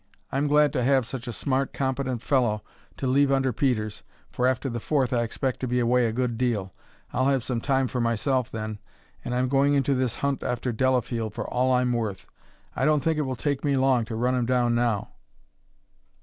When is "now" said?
14.73-15.09